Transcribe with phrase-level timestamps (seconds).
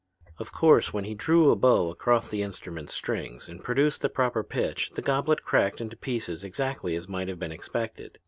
[0.39, 4.43] Of course when he drew a bow across the instrument's strings and produced the proper
[4.43, 8.17] pitch the goblet cracked into pieces exactly as might have been expected.